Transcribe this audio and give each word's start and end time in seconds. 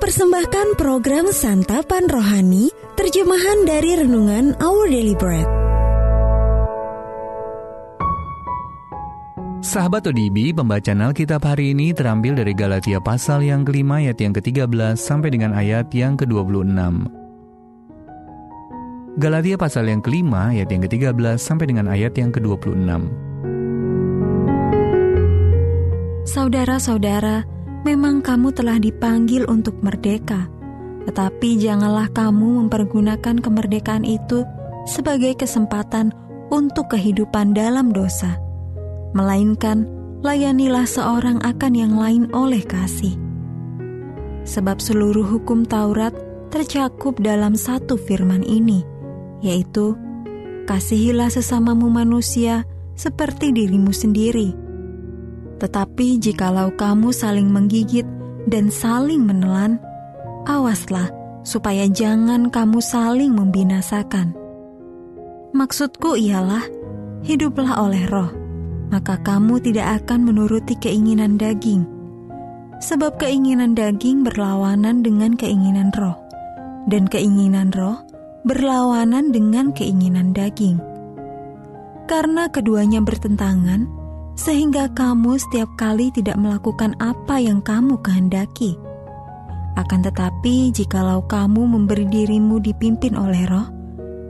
persembahkan 0.00 0.80
program 0.80 1.28
Santapan 1.28 2.08
Rohani, 2.08 2.72
terjemahan 2.96 3.68
dari 3.68 4.00
Renungan 4.00 4.56
Our 4.56 4.88
Daily 4.88 5.12
Bread. 5.12 5.44
Sahabat 9.60 10.08
ODB, 10.08 10.56
pembacaan 10.56 11.04
Alkitab 11.04 11.44
hari 11.44 11.76
ini 11.76 11.92
terambil 11.92 12.32
dari 12.32 12.56
Galatia 12.56 12.96
pasal 12.96 13.44
yang 13.44 13.60
kelima 13.60 14.00
ayat 14.00 14.16
yang 14.16 14.32
ke-13 14.32 14.96
sampai 14.96 15.28
dengan 15.36 15.52
ayat 15.52 15.92
yang 15.92 16.16
ke-26. 16.16 16.80
Galatia 19.20 19.60
pasal 19.60 19.84
yang 19.92 20.00
kelima 20.00 20.48
ayat 20.48 20.72
yang 20.72 20.80
ke-13 20.88 21.36
sampai 21.36 21.68
dengan 21.68 21.92
ayat 21.92 22.16
yang 22.16 22.32
ke-26. 22.32 22.88
Saudara-saudara, 26.24 27.59
memang 27.86 28.20
kamu 28.20 28.52
telah 28.52 28.76
dipanggil 28.76 29.48
untuk 29.48 29.80
merdeka, 29.80 30.48
tetapi 31.08 31.56
janganlah 31.56 32.12
kamu 32.12 32.66
mempergunakan 32.66 33.40
kemerdekaan 33.40 34.04
itu 34.04 34.44
sebagai 34.84 35.36
kesempatan 35.36 36.12
untuk 36.52 36.92
kehidupan 36.92 37.56
dalam 37.56 37.94
dosa, 37.94 38.36
melainkan 39.16 39.88
layanilah 40.20 40.84
seorang 40.84 41.40
akan 41.40 41.72
yang 41.72 41.94
lain 41.96 42.28
oleh 42.36 42.60
kasih. 42.60 43.16
Sebab 44.44 44.82
seluruh 44.82 45.24
hukum 45.24 45.64
Taurat 45.64 46.12
tercakup 46.50 47.16
dalam 47.22 47.54
satu 47.56 47.96
firman 47.96 48.42
ini, 48.42 48.84
yaitu 49.40 49.94
kasihilah 50.66 51.32
sesamamu 51.32 51.88
manusia 51.88 52.68
seperti 52.98 53.54
dirimu 53.54 53.94
sendiri. 53.94 54.52
Tetapi 55.60 56.16
jikalau 56.16 56.72
kamu 56.72 57.12
saling 57.12 57.52
menggigit 57.52 58.08
dan 58.48 58.72
saling 58.72 59.20
menelan, 59.20 59.76
awaslah 60.48 61.12
supaya 61.44 61.84
jangan 61.88 62.48
kamu 62.48 62.80
saling 62.80 63.36
membinasakan. 63.36 64.32
Maksudku 65.52 66.16
ialah, 66.16 66.64
hiduplah 67.20 67.76
oleh 67.84 68.08
roh, 68.08 68.32
maka 68.88 69.20
kamu 69.20 69.60
tidak 69.60 70.04
akan 70.04 70.32
menuruti 70.32 70.78
keinginan 70.80 71.36
daging. 71.36 71.84
Sebab 72.80 73.20
keinginan 73.20 73.76
daging 73.76 74.24
berlawanan 74.24 75.04
dengan 75.04 75.36
keinginan 75.36 75.92
roh, 75.92 76.16
dan 76.88 77.04
keinginan 77.04 77.68
roh 77.76 78.00
berlawanan 78.48 79.36
dengan 79.36 79.76
keinginan 79.76 80.32
daging. 80.32 80.80
Karena 82.08 82.48
keduanya 82.48 83.04
bertentangan, 83.04 83.99
sehingga 84.38 84.90
kamu 84.92 85.36
setiap 85.38 85.70
kali 85.78 86.10
tidak 86.14 86.36
melakukan 86.38 86.96
apa 86.98 87.38
yang 87.38 87.62
kamu 87.62 87.98
kehendaki. 88.00 88.78
Akan 89.78 90.02
tetapi, 90.02 90.74
jikalau 90.74 91.24
kamu 91.24 91.62
memberi 91.64 92.04
dirimu 92.04 92.58
dipimpin 92.58 93.14
oleh 93.14 93.46
Roh, 93.46 93.68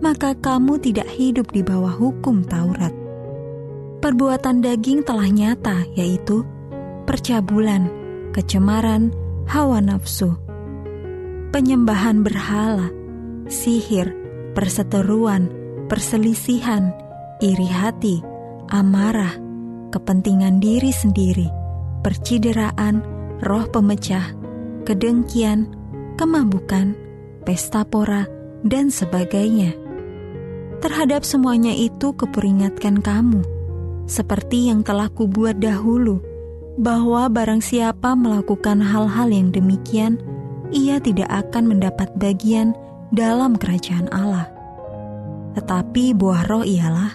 maka 0.00 0.32
kamu 0.36 0.78
tidak 0.80 1.08
hidup 1.10 1.50
di 1.50 1.60
bawah 1.60 1.92
hukum 1.92 2.46
Taurat. 2.46 2.92
Perbuatan 3.98 4.60
daging 4.60 5.02
telah 5.02 5.28
nyata, 5.28 5.84
yaitu 5.96 6.44
percabulan, 7.08 7.88
kecemaran, 8.32 9.12
hawa 9.48 9.80
nafsu, 9.80 10.36
penyembahan 11.52 12.24
berhala, 12.24 12.88
sihir, 13.48 14.12
perseteruan, 14.56 15.48
perselisihan, 15.88 16.92
iri 17.40 17.68
hati, 17.68 18.20
amarah, 18.72 19.43
kepentingan 19.94 20.58
diri 20.58 20.90
sendiri, 20.90 21.46
percideraan, 22.02 23.06
roh 23.38 23.70
pemecah, 23.70 24.34
kedengkian, 24.82 25.70
kemabukan, 26.18 26.98
pesta 27.46 27.86
pora, 27.86 28.26
dan 28.66 28.90
sebagainya. 28.90 29.78
Terhadap 30.82 31.22
semuanya 31.22 31.70
itu 31.70 32.10
kuperingatkan 32.10 32.98
kamu, 32.98 33.46
seperti 34.10 34.68
yang 34.68 34.82
telah 34.82 35.06
kubuat 35.08 35.62
dahulu, 35.62 36.18
bahwa 36.74 37.30
barang 37.30 37.62
siapa 37.62 38.18
melakukan 38.18 38.82
hal-hal 38.82 39.30
yang 39.30 39.54
demikian, 39.54 40.18
ia 40.74 40.98
tidak 40.98 41.30
akan 41.30 41.70
mendapat 41.70 42.10
bagian 42.18 42.74
dalam 43.14 43.54
kerajaan 43.54 44.10
Allah. 44.10 44.50
Tetapi 45.54 46.18
buah 46.18 46.50
roh 46.50 46.66
ialah 46.66 47.14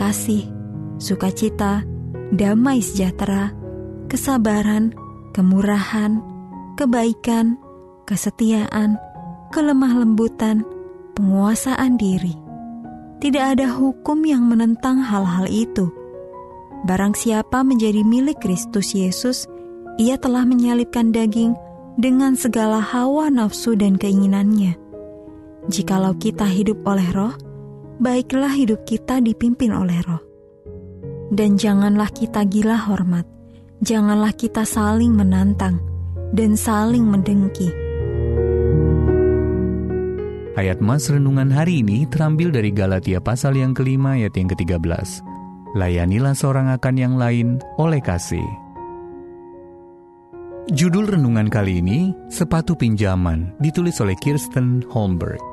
kasih, 0.00 0.48
sukacita, 0.96 1.84
damai 2.30 2.78
sejahtera, 2.78 3.50
kesabaran, 4.06 4.94
kemurahan, 5.34 6.22
kebaikan, 6.78 7.58
kesetiaan, 8.06 8.98
kelemah 9.50 10.02
lembutan, 10.02 10.62
penguasaan 11.18 11.98
diri. 11.98 12.34
Tidak 13.20 13.44
ada 13.58 13.68
hukum 13.68 14.24
yang 14.24 14.48
menentang 14.48 15.02
hal-hal 15.04 15.44
itu. 15.50 15.92
Barang 16.88 17.12
siapa 17.12 17.60
menjadi 17.60 18.00
milik 18.00 18.40
Kristus 18.40 18.96
Yesus, 18.96 19.44
ia 20.00 20.16
telah 20.16 20.48
menyalibkan 20.48 21.12
daging 21.12 21.52
dengan 22.00 22.32
segala 22.32 22.80
hawa 22.80 23.28
nafsu 23.28 23.76
dan 23.76 24.00
keinginannya. 24.00 24.80
Jikalau 25.68 26.16
kita 26.16 26.48
hidup 26.48 26.80
oleh 26.88 27.04
roh, 27.12 27.36
baiklah 28.00 28.56
hidup 28.56 28.88
kita 28.88 29.20
dipimpin 29.20 29.76
oleh 29.76 30.00
roh. 30.08 30.29
Dan 31.30 31.54
janganlah 31.54 32.10
kita 32.10 32.42
gila 32.42 32.74
hormat, 32.90 33.22
janganlah 33.78 34.34
kita 34.34 34.66
saling 34.66 35.14
menantang, 35.14 35.78
dan 36.34 36.58
saling 36.58 37.06
mendengki. 37.06 37.70
Ayat 40.58 40.82
Mas 40.82 41.06
Renungan 41.06 41.54
hari 41.54 41.86
ini 41.86 42.02
terambil 42.10 42.50
dari 42.50 42.74
Galatia 42.74 43.22
pasal 43.22 43.54
yang 43.54 43.72
kelima 43.72 44.18
ayat 44.18 44.34
yang 44.34 44.50
ke-13. 44.50 45.22
Layanilah 45.78 46.34
seorang 46.34 46.66
akan 46.74 46.94
yang 46.98 47.14
lain 47.14 47.62
oleh 47.78 48.02
kasih. 48.02 48.44
Judul 50.74 51.14
renungan 51.14 51.46
kali 51.46 51.78
ini, 51.78 52.10
Sepatu 52.26 52.74
Pinjaman, 52.74 53.54
ditulis 53.62 53.98
oleh 54.02 54.18
Kirsten 54.18 54.82
Holmberg. 54.90 55.49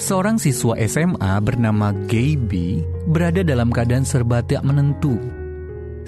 Seorang 0.00 0.40
siswa 0.40 0.80
SMA 0.88 1.32
bernama 1.44 1.92
Gaby 1.92 2.80
berada 3.04 3.44
dalam 3.44 3.68
keadaan 3.68 4.08
serba 4.08 4.40
tak 4.40 4.64
menentu. 4.64 5.20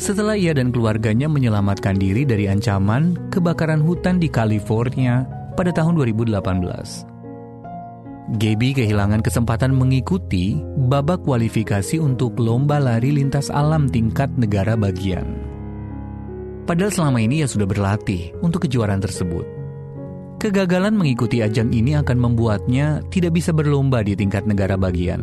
Setelah 0.00 0.32
ia 0.32 0.56
dan 0.56 0.72
keluarganya 0.72 1.28
menyelamatkan 1.28 2.00
diri 2.00 2.24
dari 2.24 2.48
ancaman 2.48 3.28
kebakaran 3.28 3.84
hutan 3.84 4.16
di 4.16 4.32
California 4.32 5.28
pada 5.52 5.76
tahun 5.76 6.00
2018. 6.00 8.32
Gaby 8.32 8.80
kehilangan 8.80 9.20
kesempatan 9.20 9.76
mengikuti 9.76 10.56
babak 10.88 11.28
kualifikasi 11.28 12.00
untuk 12.00 12.40
lomba 12.40 12.80
lari 12.80 13.12
lintas 13.12 13.52
alam 13.52 13.92
tingkat 13.92 14.32
negara 14.40 14.72
bagian. 14.72 15.36
Padahal 16.64 16.96
selama 16.96 17.20
ini 17.20 17.44
ia 17.44 17.48
sudah 17.50 17.68
berlatih 17.68 18.32
untuk 18.40 18.64
kejuaraan 18.64 19.04
tersebut. 19.04 19.61
Kegagalan 20.42 20.98
mengikuti 20.98 21.38
ajang 21.38 21.70
ini 21.70 21.94
akan 21.94 22.18
membuatnya 22.18 22.98
tidak 23.14 23.38
bisa 23.38 23.54
berlomba 23.54 24.02
di 24.02 24.18
tingkat 24.18 24.42
negara 24.42 24.74
bagian. 24.74 25.22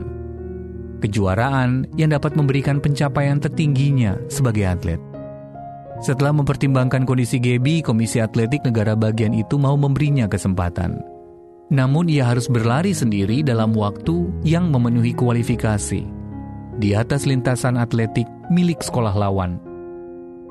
Kejuaraan 1.04 1.92
yang 2.00 2.16
dapat 2.16 2.40
memberikan 2.40 2.80
pencapaian 2.80 3.36
tertingginya 3.36 4.16
sebagai 4.32 4.64
atlet. 4.64 5.02
Setelah 6.00 6.32
mempertimbangkan 6.32 7.04
kondisi 7.04 7.36
Gaby, 7.36 7.84
Komisi 7.84 8.24
Atletik 8.24 8.64
Negara 8.64 8.96
Bagian 8.96 9.36
itu 9.36 9.60
mau 9.60 9.76
memberinya 9.76 10.32
kesempatan. 10.32 11.04
Namun 11.68 12.08
ia 12.08 12.24
harus 12.24 12.48
berlari 12.48 12.96
sendiri 12.96 13.44
dalam 13.44 13.76
waktu 13.76 14.32
yang 14.48 14.72
memenuhi 14.72 15.12
kualifikasi 15.12 16.00
di 16.80 16.96
atas 16.96 17.28
lintasan 17.28 17.76
atletik 17.76 18.26
milik 18.48 18.80
sekolah 18.80 19.12
lawan. 19.12 19.60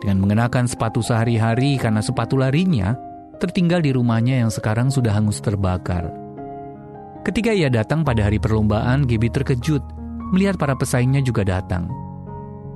Dengan 0.04 0.20
mengenakan 0.20 0.68
sepatu 0.68 1.00
sehari-hari 1.00 1.80
karena 1.80 2.04
sepatu 2.04 2.36
larinya 2.36 3.07
tertinggal 3.38 3.80
di 3.80 3.94
rumahnya 3.94 4.42
yang 4.44 4.50
sekarang 4.50 4.90
sudah 4.90 5.14
hangus 5.14 5.38
terbakar. 5.38 6.10
Ketika 7.22 7.54
ia 7.54 7.70
datang 7.70 8.02
pada 8.02 8.26
hari 8.26 8.42
perlombaan, 8.42 9.06
Gaby 9.06 9.28
terkejut 9.30 9.82
melihat 10.34 10.60
para 10.60 10.76
pesaingnya 10.76 11.24
juga 11.24 11.44
datang. 11.46 11.88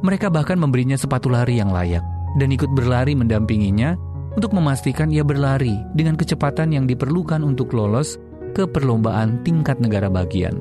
Mereka 0.02 0.32
bahkan 0.32 0.58
memberinya 0.58 0.98
sepatu 0.98 1.30
lari 1.30 1.62
yang 1.62 1.70
layak 1.70 2.02
dan 2.40 2.48
ikut 2.50 2.70
berlari 2.74 3.14
mendampinginya 3.14 3.94
untuk 4.34 4.56
memastikan 4.56 5.12
ia 5.12 5.22
berlari 5.22 5.76
dengan 5.92 6.16
kecepatan 6.16 6.72
yang 6.72 6.84
diperlukan 6.88 7.44
untuk 7.44 7.70
lolos 7.76 8.16
ke 8.56 8.64
perlombaan 8.68 9.40
tingkat 9.44 9.80
negara 9.80 10.08
bagian. 10.08 10.60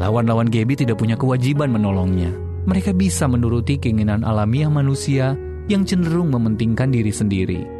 Lawan-lawan 0.00 0.48
Gaby 0.48 0.80
tidak 0.80 0.96
punya 0.96 1.16
kewajiban 1.16 1.68
menolongnya. 1.68 2.32
Mereka 2.64 2.96
bisa 2.96 3.28
menuruti 3.28 3.76
keinginan 3.80 4.24
alamiah 4.24 4.68
manusia 4.68 5.36
yang 5.68 5.84
cenderung 5.84 6.32
mementingkan 6.32 6.88
diri 6.92 7.12
sendiri. 7.12 7.79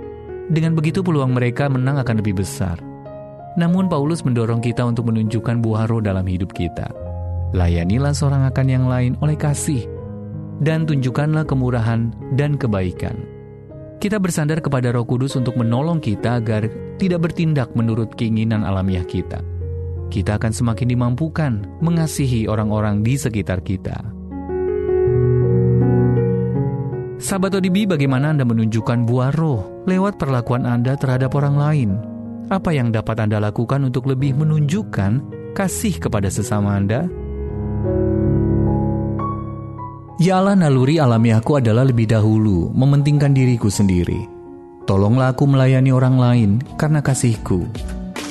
Dengan 0.51 0.75
begitu 0.75 1.07
peluang 1.07 1.31
mereka 1.31 1.71
menang 1.71 2.03
akan 2.03 2.19
lebih 2.19 2.43
besar. 2.43 2.75
Namun 3.55 3.87
Paulus 3.87 4.27
mendorong 4.27 4.59
kita 4.59 4.83
untuk 4.83 5.07
menunjukkan 5.07 5.63
buah 5.63 5.87
roh 5.87 6.03
dalam 6.03 6.27
hidup 6.27 6.51
kita. 6.51 6.91
Layanilah 7.55 8.15
seorang 8.15 8.47
akan 8.51 8.67
yang 8.67 8.87
lain 8.91 9.15
oleh 9.23 9.39
kasih, 9.39 9.87
dan 10.63 10.87
tunjukkanlah 10.87 11.47
kemurahan 11.47 12.11
dan 12.35 12.55
kebaikan. 12.59 13.15
Kita 14.01 14.17
bersandar 14.17 14.65
kepada 14.65 14.91
Roh 14.97 15.05
Kudus 15.05 15.37
untuk 15.37 15.61
menolong 15.61 16.01
kita 16.01 16.41
agar 16.41 16.67
tidak 16.97 17.31
bertindak 17.31 17.69
menurut 17.77 18.15
keinginan 18.17 18.65
alamiah 18.65 19.05
kita. 19.05 19.45
Kita 20.11 20.41
akan 20.41 20.51
semakin 20.51 20.89
dimampukan 20.91 21.53
mengasihi 21.79 22.51
orang-orang 22.51 23.07
di 23.07 23.15
sekitar 23.15 23.63
kita. 23.63 24.20
Sahabat 27.21 27.53
ODB, 27.53 27.85
bagaimana 27.85 28.33
Anda 28.33 28.49
menunjukkan 28.49 29.05
buah 29.05 29.37
roh 29.37 29.85
lewat 29.85 30.17
perlakuan 30.17 30.65
Anda 30.65 30.97
terhadap 30.97 31.37
orang 31.37 31.53
lain? 31.61 31.91
Apa 32.49 32.73
yang 32.73 32.97
dapat 32.97 33.21
Anda 33.21 33.37
lakukan 33.37 33.85
untuk 33.85 34.09
lebih 34.09 34.41
menunjukkan 34.41 35.21
kasih 35.53 36.01
kepada 36.01 36.33
sesama 36.33 36.81
Anda? 36.81 37.05
Ya 40.17 40.41
Allah 40.41 40.57
naluri 40.57 40.97
alamiahku 40.97 41.61
adalah 41.61 41.85
lebih 41.85 42.09
dahulu 42.09 42.73
mementingkan 42.73 43.37
diriku 43.37 43.69
sendiri. 43.69 44.25
Tolonglah 44.89 45.37
aku 45.37 45.45
melayani 45.45 45.93
orang 45.93 46.17
lain 46.17 46.51
karena 46.81 47.05
kasihku 47.05 47.69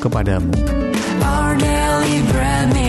kepadamu. 0.02 0.58
Our 1.22 2.89